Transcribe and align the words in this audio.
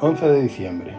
De 0.00 0.42
diciembre. 0.42 0.94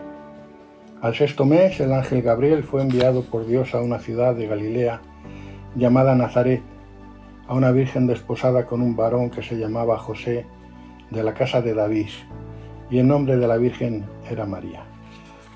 Al 1.02 1.14
sexto 1.14 1.46
mes, 1.46 1.80
el 1.80 1.94
ángel 1.94 2.24
Gabriel 2.24 2.64
fue 2.64 2.82
enviado 2.82 3.22
por 3.22 3.46
Dios 3.46 3.76
a 3.76 3.82
una 3.82 4.00
ciudad 4.00 4.34
de 4.34 4.48
Galilea 4.48 5.02
llamada 5.76 6.16
Nazaret, 6.16 6.64
a 7.48 7.54
una 7.54 7.72
virgen 7.72 8.08
desposada 8.08 8.66
con 8.66 8.82
un 8.82 8.96
varón 8.96 9.30
que 9.30 9.44
se 9.44 9.56
llamaba 9.56 10.00
José, 10.00 10.48
de 11.12 11.24
la 11.24 11.36
casa 11.36 11.62
de 11.62 11.76
David, 11.76 12.10
y 12.90 12.98
el 12.98 13.08
nombre 13.08 13.38
de 13.38 13.48
la 13.48 13.58
virgen 13.58 14.04
era 14.30 14.48
María. 14.48 14.84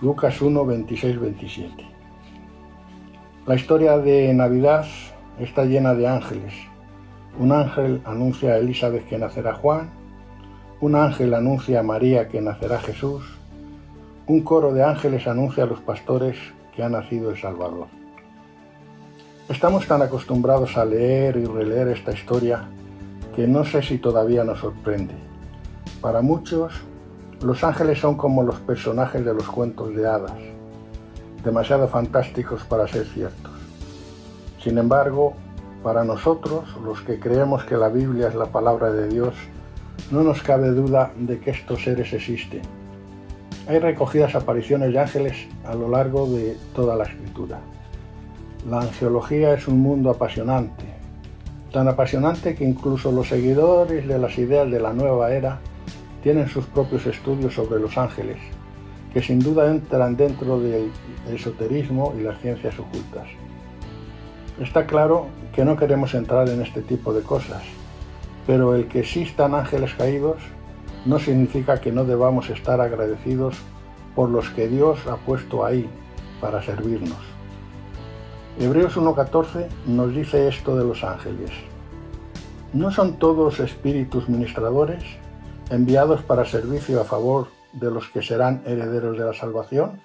Lucas 0.02 0.40
1, 0.40 0.64
26, 0.64 1.20
27. 1.20 1.86
La 3.48 3.56
historia 3.56 3.98
de 3.98 4.32
Navidad 4.36 4.86
está 5.40 5.66
llena 5.66 5.96
de 5.96 6.08
ángeles. 6.08 6.54
Un 7.40 7.52
ángel 7.52 8.02
anuncia 8.06 8.52
a 8.52 8.58
Elizabeth 8.58 9.08
que 9.08 9.18
nacerá 9.18 9.56
Juan, 9.56 10.01
un 10.82 10.96
ángel 10.96 11.36
anuncia 11.36 11.80
a 11.80 11.84
María 11.84 12.28
que 12.28 12.42
nacerá 12.42 12.80
Jesús, 12.80 13.24
un 14.26 14.42
coro 14.42 14.74
de 14.74 14.84
ángeles 14.84 15.28
anuncia 15.28 15.64
a 15.64 15.68
los 15.68 15.80
pastores 15.80 16.38
que 16.76 16.82
ha 16.82 16.90
nacido 16.90 17.30
el 17.30 17.40
Salvador. 17.40 17.86
Estamos 19.48 19.86
tan 19.86 20.02
acostumbrados 20.02 20.78
a 20.78 20.86
leer 20.86 21.38
y 21.38 21.46
releer 21.46 21.90
esta 21.90 22.12
historia 22.12 22.68
que 23.36 23.48
no 23.48 23.64
sé 23.64 23.84
si 23.84 24.00
todavía 24.00 24.44
nos 24.44 24.60
sorprende. 24.60 25.14
Para 26.02 26.22
muchos, 26.22 26.74
los 27.44 27.64
ángeles 27.64 28.00
son 28.00 28.18
como 28.18 28.42
los 28.42 28.60
personajes 28.62 29.24
de 29.24 29.36
los 29.36 29.48
cuentos 29.48 29.96
de 29.96 30.08
hadas, 30.08 30.40
demasiado 31.44 31.88
fantásticos 31.90 32.64
para 32.64 32.88
ser 32.88 33.06
ciertos. 33.06 33.52
Sin 34.64 34.80
embargo, 34.80 35.34
para 35.84 36.04
nosotros, 36.04 36.76
los 36.84 37.02
que 37.02 37.20
creemos 37.20 37.66
que 37.66 37.78
la 37.78 37.90
Biblia 37.90 38.30
es 38.30 38.36
la 38.36 38.48
palabra 38.48 38.92
de 38.92 39.08
Dios, 39.08 39.36
no 40.10 40.24
nos 40.24 40.42
cabe 40.42 40.70
duda 40.70 41.12
de 41.18 41.40
que 41.40 41.52
estos 41.52 41.84
seres 41.84 42.12
existen 42.14 42.62
hay 43.68 43.80
recogidas 43.80 44.36
apariciones 44.36 44.92
de 44.92 45.00
ángeles 45.00 45.48
a 45.66 45.76
lo 45.76 45.88
largo 45.88 46.28
de 46.28 46.58
toda 46.76 46.96
la 46.96 47.04
escritura. 47.04 47.60
La 48.70 48.82
angelología 48.82 49.54
es 49.54 49.68
un 49.68 49.80
mundo 49.80 50.10
apasionante, 50.10 50.84
tan 51.72 51.88
apasionante 51.88 52.56
que 52.56 52.66
incluso 52.66 53.12
los 53.12 53.30
seguidores 53.30 54.08
de 54.08 54.18
las 54.18 54.38
ideas 54.38 54.70
de 54.70 54.80
la 54.80 54.94
nueva 54.94 55.32
era 55.32 55.60
tienen 56.24 56.48
sus 56.48 56.66
propios 56.66 57.06
estudios 57.06 57.54
sobre 57.54 57.80
los 57.80 57.98
ángeles, 57.98 58.38
que 59.14 59.22
sin 59.22 59.40
duda 59.40 59.72
entran 59.72 60.18
dentro 60.18 60.60
del 60.60 60.92
esoterismo 61.30 62.14
y 62.20 62.24
las 62.24 62.40
ciencias 62.42 62.78
ocultas. 62.78 63.28
Está 64.60 64.86
claro 64.86 65.28
que 65.54 65.66
no 65.66 65.78
queremos 65.78 66.14
entrar 66.14 66.50
en 66.50 66.62
este 66.62 66.82
tipo 66.82 67.14
de 67.14 67.22
cosas, 67.22 67.64
pero 68.48 68.76
el 68.76 68.88
que 68.88 69.00
existan 69.00 69.56
ángeles 69.56 69.94
caídos 69.96 70.38
no 71.06 71.20
significa 71.20 71.82
que 71.82 71.92
no 71.92 72.06
debamos 72.06 72.50
estar 72.50 72.82
agradecidos 72.82 73.58
por 74.16 74.30
los 74.30 74.50
que 74.50 74.68
Dios 74.68 75.08
ha 75.08 75.18
puesto 75.18 75.66
ahí 75.66 75.90
para 76.40 76.62
servirnos. 76.62 77.18
Hebreos 78.60 78.98
1.14 78.98 79.68
nos 79.88 80.14
dice 80.14 80.48
esto 80.48 80.76
de 80.76 80.84
los 80.84 81.04
ángeles. 81.04 81.52
¿No 82.74 82.92
son 82.92 83.18
todos 83.18 83.60
espíritus 83.60 84.30
ministradores 84.30 85.04
enviados 85.70 86.22
para 86.22 86.46
servicio 86.46 87.02
a 87.02 87.06
favor 87.06 87.48
de 87.74 87.90
los 87.90 88.10
que 88.10 88.22
serán 88.22 88.62
herederos 88.66 89.18
de 89.18 89.26
la 89.26 89.34
salvación? 89.34 90.02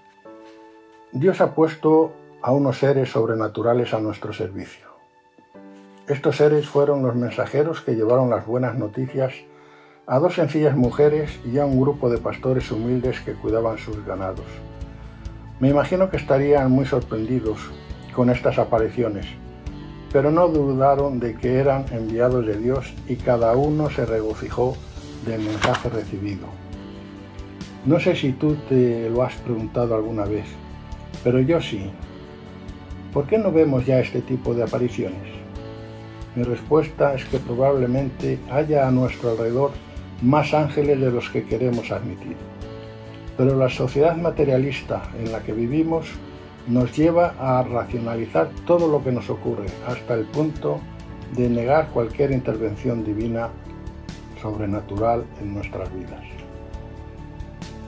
Dios 1.13 1.41
ha 1.41 1.55
puesto 1.55 2.13
a 2.43 2.53
unos 2.53 2.79
seres 2.79 3.11
sobrenaturales 3.11 3.93
a 3.95 4.01
nuestro 4.01 4.33
servicio. 4.33 4.96
Estos 6.09 6.37
seres 6.37 6.69
fueron 6.69 7.03
los 7.03 7.17
mensajeros 7.17 7.81
que 7.81 7.97
llevaron 7.97 8.31
las 8.31 8.47
buenas 8.47 8.79
noticias 8.79 9.33
a 10.07 10.21
dos 10.21 10.37
sencillas 10.37 10.77
mujeres 10.77 11.41
y 11.45 11.59
a 11.59 11.67
un 11.67 11.81
grupo 11.81 12.09
de 12.09 12.19
pastores 12.19 12.71
humildes 12.71 13.19
que 13.23 13.33
cuidaban 13.33 13.77
sus 13.77 14.07
ganados. 14.07 14.47
Me 15.59 15.69
imagino 15.69 16.09
que 16.09 16.17
estarían 16.17 16.71
muy 16.71 16.87
sorprendidos 16.87 17.59
con 18.15 18.31
estas 18.31 18.57
apariciones, 18.61 19.27
pero 20.13 20.31
no 20.31 20.47
dudaron 20.47 21.19
de 21.19 21.35
que 21.35 21.57
eran 21.59 21.87
enviados 21.91 22.47
de 22.47 22.57
Dios 22.57 22.95
y 23.09 23.17
cada 23.17 23.57
uno 23.57 23.91
se 23.91 24.07
regocijó 24.07 24.77
del 25.27 25.41
mensaje 25.41 25.89
recibido. 25.89 26.47
No 27.85 27.99
sé 27.99 28.15
si 28.15 28.31
tú 28.31 28.55
te 28.69 29.11
lo 29.11 29.25
has 29.25 29.35
preguntado 29.39 29.97
alguna 29.97 30.25
vez, 30.25 30.47
pero 31.25 31.41
yo 31.41 31.61
sí. 31.61 31.91
¿Por 33.13 33.27
qué 33.27 33.39
no 33.39 33.51
vemos 33.51 33.85
ya 33.85 33.99
este 33.99 34.21
tipo 34.21 34.55
de 34.55 34.63
apariciones? 34.63 35.46
Mi 36.37 36.43
respuesta 36.43 37.15
es 37.15 37.25
que 37.25 37.39
probablemente 37.39 38.39
haya 38.51 38.87
a 38.87 38.91
nuestro 38.91 39.31
alrededor 39.31 39.71
más 40.21 40.53
ángeles 40.53 41.01
de 41.01 41.11
los 41.11 41.31
que 41.31 41.45
queremos 41.45 41.91
admitir. 41.91 42.37
Pero 43.39 43.57
la 43.57 43.71
sociedad 43.71 44.15
materialista 44.17 45.03
en 45.19 45.33
la 45.33 45.43
que 45.43 45.53
vivimos 45.55 46.07
nos 46.69 46.95
lleva 46.95 47.35
a 47.39 47.63
racionalizar 47.63 48.51
todo 48.67 48.87
lo 48.87 49.03
que 49.03 49.13
nos 49.13 49.31
ocurre 49.31 49.67
hasta 49.89 50.13
el 50.13 50.27
punto 50.27 50.81
de 51.35 51.49
negar 51.49 51.89
cualquier 51.89 52.33
intervención 52.33 53.03
divina 53.03 53.49
sobrenatural 54.43 55.25
en 55.41 55.55
nuestras 55.55 55.93
vidas. 55.95 56.23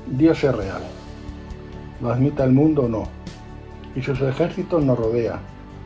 Dios 0.06 0.42
es 0.42 0.54
real, 0.54 0.82
lo 2.00 2.10
admita 2.10 2.44
el 2.44 2.52
mundo 2.52 2.84
o 2.84 2.88
no, 2.88 3.08
y 3.94 4.00
sus 4.00 4.22
ejércitos 4.22 4.82
nos 4.82 4.98
rodean, 4.98 5.40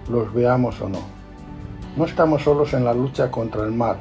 los 0.08 0.32
veamos 0.32 0.80
o 0.80 0.88
no. 0.88 1.21
No 1.96 2.06
estamos 2.06 2.42
solos 2.42 2.72
en 2.72 2.84
la 2.84 2.94
lucha 2.94 3.30
contra 3.30 3.64
el 3.64 3.72
mal, 3.72 3.98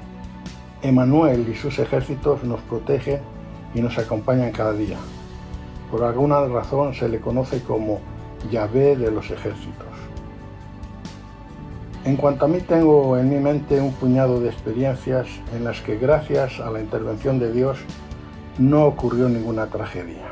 Emanuel 0.82 1.48
y 1.50 1.56
sus 1.56 1.78
ejércitos 1.78 2.44
nos 2.44 2.62
protegen 2.62 3.20
y 3.76 3.82
nos 3.82 3.98
acompañan 3.98 4.52
cada 4.52 4.72
día. 4.72 4.98
Por 5.92 6.04
alguna 6.04 6.40
razón 6.46 6.94
se 6.94 7.10
le 7.10 7.20
conoce 7.20 7.62
como 7.62 8.00
Yahvé 8.50 8.96
de 8.96 9.12
los 9.12 9.30
ejércitos. 9.30 9.88
En 12.06 12.16
cuanto 12.16 12.46
a 12.46 12.48
mí 12.48 12.62
tengo 12.62 13.18
en 13.18 13.30
mi 13.30 13.40
mente 13.40 13.80
un 13.82 13.92
puñado 13.92 14.40
de 14.40 14.50
experiencias 14.50 15.28
en 15.54 15.66
las 15.66 15.82
que 15.82 15.98
gracias 15.98 16.62
a 16.62 16.72
la 16.72 16.80
intervención 16.80 17.40
de 17.40 17.52
Dios 17.52 17.78
no 18.58 18.86
ocurrió 18.86 19.28
ninguna 19.28 19.68
tragedia. 19.68 20.30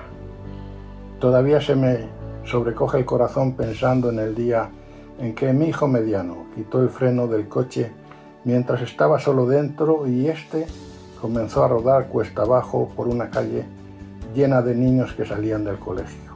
Todavía 1.20 1.60
se 1.60 1.76
me 1.76 2.08
sobrecoge 2.46 2.98
el 2.98 3.06
corazón 3.06 3.54
pensando 3.54 4.10
en 4.10 4.20
el 4.20 4.34
día 4.34 4.72
en 5.20 5.36
que 5.36 5.52
mi 5.54 5.66
hijo 5.66 5.88
mediano 5.88 6.46
quitó 6.56 6.82
el 6.82 6.90
freno 6.90 7.28
del 7.28 7.48
coche 7.48 7.92
mientras 8.46 8.82
estaba 8.82 9.20
solo 9.20 9.46
dentro 9.46 10.08
y 10.08 10.28
éste 10.28 10.66
comenzó 11.20 11.64
a 11.64 11.68
rodar 11.68 12.08
cuesta 12.08 12.44
abajo 12.44 12.90
por 12.96 13.08
una 13.08 13.30
calle 13.30 13.66
llena 14.34 14.62
de 14.62 14.76
niños 14.76 15.14
que 15.14 15.26
salían 15.26 15.66
del 15.66 15.78
colegio. 15.78 16.30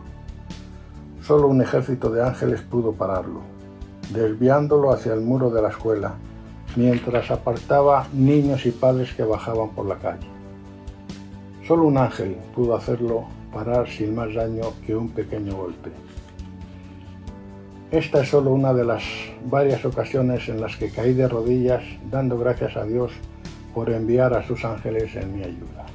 Solo 1.21 1.47
un 1.47 1.61
ejército 1.61 2.09
de 2.09 2.21
ángeles 2.21 2.61
pudo 2.61 2.91
pararlo, 2.91 3.41
desviándolo 4.13 4.91
hacia 4.91 5.13
el 5.13 5.21
muro 5.21 5.49
de 5.49 5.61
la 5.61 5.69
escuela, 5.69 6.15
mientras 6.75 7.31
apartaba 7.31 8.07
niños 8.11 8.65
y 8.65 8.71
padres 8.71 9.13
que 9.13 9.23
bajaban 9.23 9.69
por 9.69 9.85
la 9.85 9.99
calle. 9.99 10.27
Solo 11.65 11.83
un 11.83 11.97
ángel 11.97 12.35
pudo 12.53 12.75
hacerlo 12.75 13.23
parar 13.53 13.87
sin 13.87 14.13
más 14.15 14.33
daño 14.33 14.73
que 14.85 14.95
un 14.95 15.09
pequeño 15.09 15.55
golpe. 15.55 15.91
Esta 17.93 18.23
es 18.23 18.29
solo 18.29 18.49
una 18.49 18.73
de 18.73 18.85
las 18.85 19.03
varias 19.45 19.85
ocasiones 19.85 20.49
en 20.49 20.59
las 20.59 20.77
que 20.77 20.89
caí 20.89 21.13
de 21.13 21.27
rodillas 21.27 21.83
dando 22.09 22.39
gracias 22.39 22.75
a 22.75 22.85
Dios 22.85 23.11
por 23.71 23.91
enviar 23.91 24.33
a 24.33 24.41
sus 24.41 24.65
ángeles 24.65 25.15
en 25.15 25.35
mi 25.35 25.43
ayuda. 25.43 25.85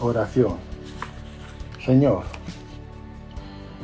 Oración. 0.00 0.58
Señor, 1.84 2.22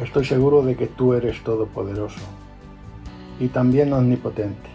estoy 0.00 0.24
seguro 0.24 0.62
de 0.62 0.76
que 0.76 0.86
tú 0.86 1.12
eres 1.12 1.42
todopoderoso 1.42 2.22
y 3.40 3.48
también 3.48 3.92
omnipotente. 3.92 4.70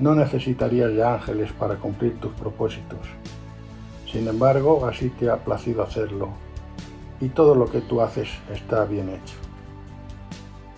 No 0.00 0.14
necesitarías 0.14 0.90
de 0.90 1.04
ángeles 1.04 1.52
para 1.52 1.76
cumplir 1.76 2.18
tus 2.18 2.32
propósitos. 2.32 3.06
Sin 4.10 4.26
embargo, 4.26 4.86
así 4.86 5.10
te 5.10 5.28
ha 5.28 5.36
placido 5.36 5.82
hacerlo 5.82 6.30
y 7.20 7.28
todo 7.28 7.54
lo 7.54 7.66
que 7.66 7.82
tú 7.82 8.00
haces 8.00 8.30
está 8.50 8.86
bien 8.86 9.10
hecho. 9.10 9.47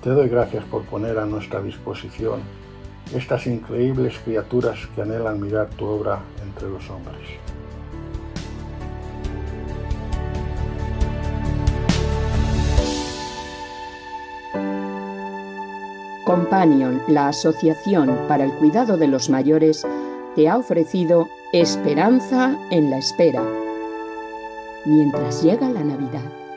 Te 0.02 0.08
doy 0.08 0.30
gracias 0.30 0.64
por 0.64 0.82
poner 0.84 1.18
a 1.18 1.26
nuestra 1.26 1.60
disposición 1.60 2.40
estas 3.14 3.46
increíbles 3.46 4.18
criaturas 4.24 4.78
que 4.94 5.02
anhelan 5.02 5.38
mirar 5.38 5.68
tu 5.70 5.84
obra 5.84 6.20
entre 6.42 6.70
los 6.70 6.88
hombres. 6.88 7.20
Companion, 16.24 17.02
la 17.08 17.28
Asociación 17.28 18.16
para 18.26 18.44
el 18.44 18.52
Cuidado 18.52 18.96
de 18.96 19.08
los 19.08 19.28
Mayores, 19.28 19.86
te 20.34 20.48
ha 20.48 20.56
ofrecido 20.56 21.28
Esperanza 21.52 22.56
en 22.70 22.88
la 22.88 22.98
Espera, 22.98 23.42
mientras 24.86 25.42
llega 25.42 25.68
la 25.68 25.84
Navidad. 25.84 26.49